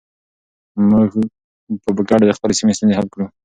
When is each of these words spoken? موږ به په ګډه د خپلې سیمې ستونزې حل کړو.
موږ 0.89 1.09
به 1.83 1.91
په 1.97 2.03
ګډه 2.09 2.25
د 2.27 2.31
خپلې 2.37 2.53
سیمې 2.59 2.73
ستونزې 2.77 2.97
حل 2.97 3.07
کړو. 3.13 3.25